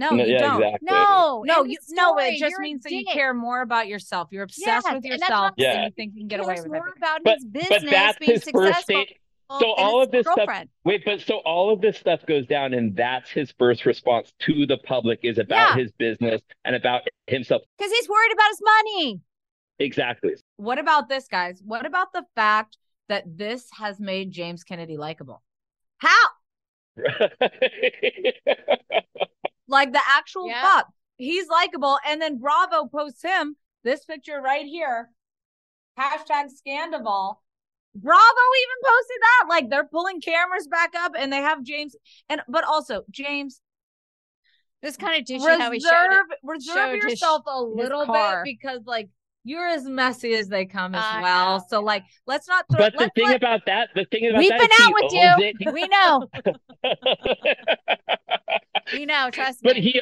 [0.00, 0.62] No, No, you yeah, don't.
[0.62, 0.86] exactly.
[0.90, 2.18] No, No, you of no.
[2.18, 4.28] It just means that you care more about yourself.
[4.32, 6.40] You're obsessed Yes, with and that's what yourself, I'm and you think you can get
[6.40, 6.96] away with more everything.
[6.96, 9.04] about But his but business that's being his first successful.
[9.04, 9.16] state.
[9.52, 10.48] So than all of this stuff.
[10.84, 14.64] Wait, but so all of this stuff goes down, and that's his first response to
[14.64, 15.82] the public is about Yeah.
[15.82, 17.60] his business and about himself.
[17.76, 19.20] because he's worried about his money.
[19.80, 20.34] Exactly.
[20.56, 21.60] What about this, guys?
[21.64, 25.42] What about the fact that this has made James Kennedy likable?
[25.98, 26.26] How?
[29.70, 30.62] Like the actual Yeah.
[30.62, 30.88] fuck.
[31.16, 31.98] He's likable.
[32.06, 35.08] And then Bravo posts him this picture right here.
[35.98, 37.36] Hashtag Scandoval.
[37.94, 39.44] Bravo even posted that.
[39.48, 41.96] Like they're pulling cameras back up and they have James.
[42.28, 43.60] And but also, James,
[44.82, 46.38] This kind of douchey how he showed reserve it.
[46.42, 49.08] reserve showed his- yourself a little bit because like
[49.44, 51.66] you're as messy as they come as I well.
[51.68, 54.38] So like let's not throw but the let's thing let- about that, the thing about
[54.38, 55.54] We've that been out with you.
[55.60, 55.74] it.
[55.74, 56.28] We know.
[58.92, 59.30] We know.
[59.30, 59.70] Trust me.
[59.70, 60.00] but he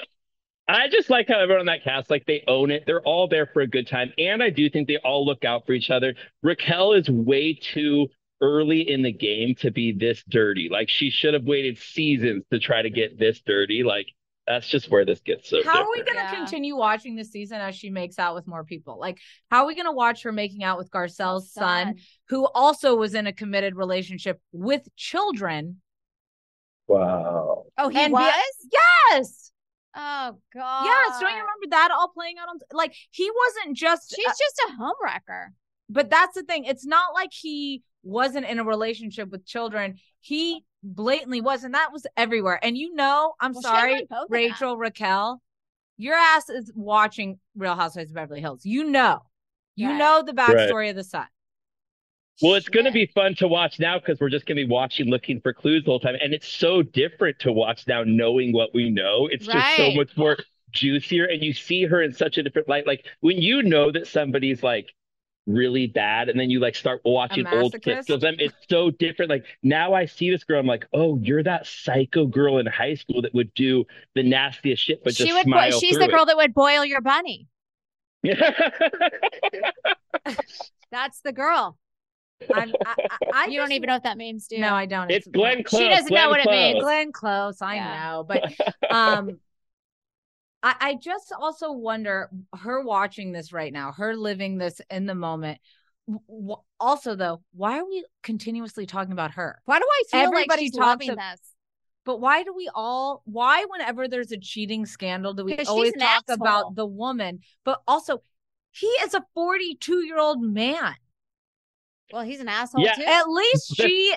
[0.69, 2.85] I just like how everyone on that cast, like they own it.
[2.87, 4.13] They're all there for a good time.
[4.19, 6.15] And I do think they all look out for each other.
[6.43, 8.09] Raquel is way too
[8.43, 10.69] early in the game to be this dirty.
[10.71, 13.83] Like she should have waited seasons to try to get this dirty.
[13.83, 14.09] Like
[14.47, 16.35] that's just where this gets so how are we going to Yeah.
[16.35, 18.99] continue watching this season as she makes out with more people?
[18.99, 19.19] Like,
[19.51, 21.97] how are we going to watch her making out with oh, Garcelle's son,
[22.29, 25.81] who also was in a committed relationship with children?
[26.89, 27.65] Wow.
[27.77, 28.69] Oh, he And be- was?
[29.13, 29.53] Yes.
[29.97, 30.85] Oh God.
[30.85, 31.21] Yes.
[31.21, 34.63] Don't you remember that all playing out on like he wasn't just She's uh, just
[34.69, 35.49] a homewrecker.
[35.89, 36.65] but that's the thing.
[36.65, 39.97] It's not like he wasn't in a relationship with children.
[40.21, 42.59] He blatantly was, and that was everywhere.
[42.63, 45.43] And you know, I'm Well, sorry, on both Rachel, Raquel,
[45.97, 48.65] your ass is watching Real Housewives of Beverly Hills.
[48.65, 49.23] You know,
[49.75, 49.99] you Right.
[49.99, 51.27] know the backstory of the son.
[52.41, 54.71] Well, it's going to be fun to watch now because we're just going to be
[54.71, 56.17] watching, looking for clues the whole time.
[56.21, 59.27] And it's so different to watch now, knowing what we know.
[59.31, 60.37] It's just so much more
[60.71, 61.25] juicier.
[61.25, 62.87] And you see her in such a different light.
[62.87, 64.87] Like when you know that somebody's like
[65.49, 69.31] really bad and then you like start watching old clips of them, it's so different.
[69.31, 72.95] Like now I see this girl, I'm like, oh, you're that psycho girl in high
[72.95, 75.45] school that would do the nastiest shit, but she just would.
[75.45, 77.49] smile she's the girl that would boil your bunny.
[78.23, 79.75] it.
[80.93, 81.77] That's the girl.
[82.53, 84.63] I'm, I, I, I you don't even know what that means, do you?
[84.63, 85.11] No, I don't.
[85.11, 85.83] it's Glenn Close.
[85.83, 86.81] She doesn't know Glenn what it means.
[86.83, 87.63] Glenn Close.
[87.63, 88.11] I Yeah.
[88.11, 88.45] know, but
[88.91, 89.39] um
[90.63, 95.15] I, I just also wonder her watching this right now her living this in the
[95.15, 95.61] moment
[96.09, 100.21] W- w- also though why are we continuously talking about her Why do I feel
[100.23, 101.41] Everybody like she's talks loving this?
[102.05, 106.25] but why do we all why whenever there's a cheating scandal do we always talk
[106.29, 106.47] asshole.
[106.47, 108.23] about the woman but also
[108.73, 110.95] he is a 42 year old man
[112.13, 112.95] Well, he's an asshole Yeah.
[112.95, 113.05] too.
[113.07, 114.15] at least she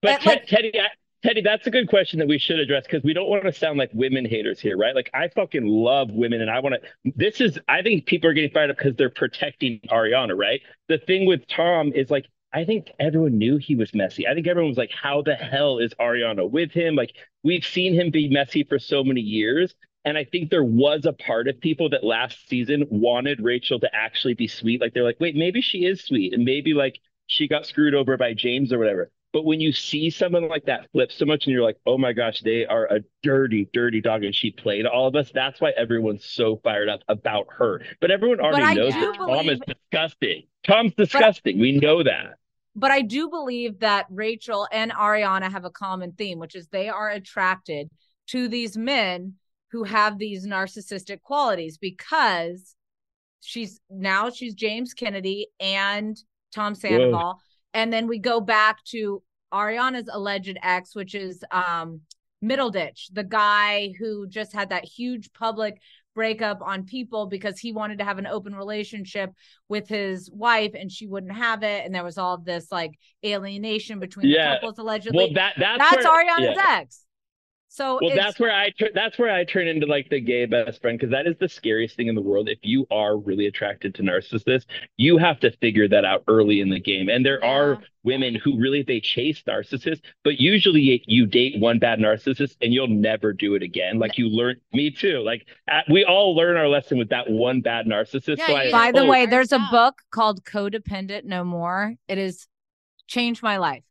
[0.00, 0.88] But Ted- like- Teddi, I,
[1.26, 3.78] Teddi, that's a good question that we should address because we don't want to sound
[3.78, 4.94] like women haters here, right?
[4.94, 7.12] Like I fucking love women, and I want to.
[7.14, 10.60] This is, I think people are getting fired up because they're protecting Ariana, right?
[10.88, 14.26] The thing with Tom is like, I think everyone knew he was messy.
[14.26, 16.96] I think everyone was like, how the hell is Ariana with him?
[16.96, 19.74] Like we've seen him be messy for so many years.
[20.04, 23.88] And I think there was a part of people that last season wanted Rachel to
[23.94, 24.80] actually be sweet.
[24.80, 26.34] Like they're like, wait, maybe she is sweet.
[26.34, 26.98] And maybe like
[27.32, 29.10] she got screwed over by James or whatever.
[29.32, 32.12] But when you see someone like that flip so much and you're like, oh my
[32.12, 35.70] gosh, they are a dirty, dirty dog and she played all of us, that's why
[35.70, 37.80] everyone's so fired up about her.
[38.02, 40.42] But everyone already I knows that Tom is disgusting.
[40.66, 41.58] Tom's disgusting.
[41.58, 42.34] we know that.
[42.76, 46.90] but I do believe that Rachel and Ariana have a common theme, which is they
[46.90, 47.88] are attracted
[48.28, 49.34] to these men
[49.70, 52.76] who have these narcissistic qualities because
[53.40, 56.22] she's now she's James Kennedy and
[56.54, 57.40] Tom Sandoval.
[57.74, 62.00] And then we go back to Ariana's alleged ex, which is um
[62.44, 65.80] Middleditch, the guy who just had that huge public
[66.14, 69.30] breakup on people because he wanted to have an open relationship
[69.68, 72.92] with his wife and she wouldn't have it and there was all this like
[73.24, 74.50] alienation between Yeah.
[74.50, 76.80] the couples allegedly Well, that that's, that's where, ariana's yeah.
[76.80, 77.06] ex
[77.72, 78.90] so Well, it's- that's where I turn.
[78.94, 81.96] That's where I turn into like the gay best friend because that is the scariest
[81.96, 82.50] thing in the world.
[82.50, 84.66] If you are really attracted to narcissists,
[84.98, 87.08] you have to figure that out early in the game.
[87.08, 91.98] And there are women who really they chase narcissists, but usually you date one bad
[91.98, 93.98] narcissist and you'll never do it again.
[93.98, 94.56] Like you learn.
[94.74, 95.20] Me too.
[95.20, 98.36] Like at, we all learn our lesson with that one bad narcissist.
[98.36, 102.18] Yeah, so I, by the oh, way there's a book called codependent no more it
[102.18, 102.46] has
[103.06, 103.82] changed my life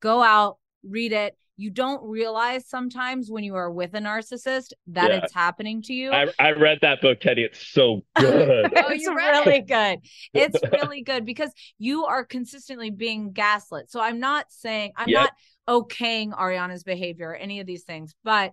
[0.00, 5.10] go out read it you don't realize sometimes when you are with a narcissist that
[5.10, 5.18] Yeah.
[5.18, 7.44] it's happening to you I, I read that book, Teddi.
[7.44, 8.72] It's so oh, good.
[8.76, 9.98] Oh, it's you read really good.
[10.32, 13.90] It's really good because you are consistently being gaslit.
[13.90, 15.20] So I'm not saying I'm Yep.
[15.20, 15.32] not
[15.68, 18.52] okaying Ariana's behavior or any of these things, but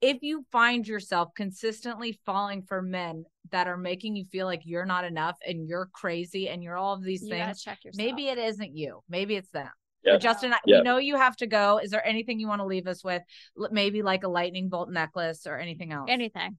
[0.00, 4.84] if you find yourself consistently falling for men that are making you feel like you're
[4.84, 8.36] not enough and you're crazy and you're all of these You things, check maybe it
[8.36, 9.00] isn't you.
[9.08, 9.70] Maybe it's them.
[10.04, 10.12] Yeah.
[10.14, 10.78] But Justin, I- Yeah.
[10.78, 11.78] we know you have to go.
[11.78, 13.22] Is there anything you want to leave us with?
[13.70, 16.08] Maybe like a lightning bolt necklace or anything else?
[16.10, 16.58] anything.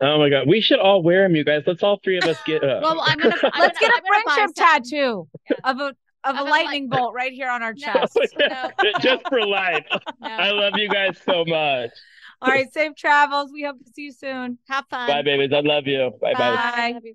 [0.00, 1.62] Oh my god, we should all wear them, you guys.
[1.64, 2.64] Let's all three of us get.
[2.64, 3.36] Uh, Well, I'm gonna.
[3.52, 5.56] I'm Let's gonna, get a I'm friendship tattoo Yeah.
[5.64, 7.92] of a of a Of a lightning light- bolt right here on our No.
[7.92, 8.18] chest.
[8.38, 8.70] No.
[9.00, 9.86] just for life.
[10.20, 10.28] No.
[10.28, 11.90] I love you guys so much.
[12.40, 13.52] All right, safe travels.
[13.52, 14.58] We hope to see you soon.
[14.68, 15.06] Have fun.
[15.06, 15.52] Bye, babies.
[15.54, 16.10] I love you.
[16.20, 17.00] Bye, bye.
[17.00, 17.12] Bye.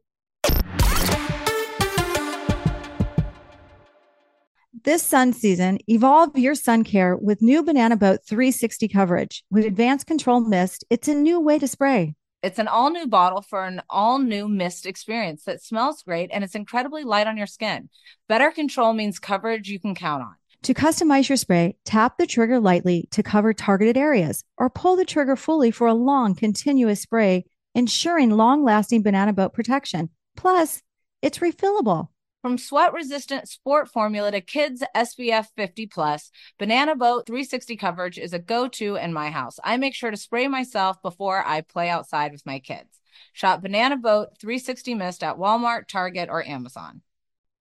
[4.83, 9.43] This sun season, evolve your sun care with new Banana Boat 360 coverage.
[9.49, 12.13] With advanced control mist, it's a new way to spray.
[12.43, 16.43] It's an all new bottle for an all new mist experience that smells great and
[16.43, 17.89] it's incredibly light on your skin.
[18.29, 20.35] Better control means coverage you can count on.
[20.63, 25.05] To customize your spray, tap the trigger lightly to cover targeted areas or pull the
[25.05, 30.09] trigger fully for a long, continuous spray, ensuring long lasting Banana Boat protection.
[30.35, 30.83] Plus,
[31.23, 32.09] it's refillable.
[32.43, 36.29] From sweat resistant sport formula to kids SPF 50 plus,
[36.59, 39.59] Banana Boat 360 coverage is a go to in my house.
[39.63, 42.99] I make sure to spray myself before I play outside with my kids.
[43.33, 47.01] Shop Banana Boat 360 Mist at Walmart, Target, or Amazon.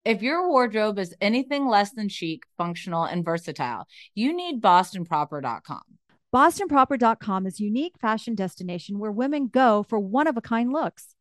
[0.05, 5.83] If your wardrobe is anything less than chic, functional, and versatile, you need BostonProper.com.
[6.35, 11.16] BostonProper.com is a unique fashion destination where women go for one of a kind looks.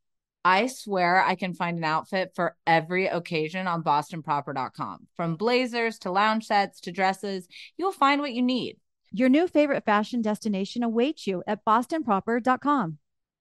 [0.45, 5.07] I swear I can find an outfit for every occasion on bostonproper.com.
[5.17, 8.77] From blazers to lounge sets to dresses, you'll find what you need.
[9.11, 12.99] Your new favorite fashion destination awaits you at bostonproper.com.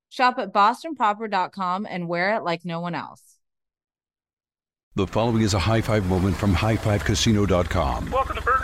[0.08, 3.36] Shop at bostonproper.com and wear it like no one else.
[4.94, 8.12] The following is a high five moment from highfivecasino.com.
[8.12, 8.63] Welcome to Burger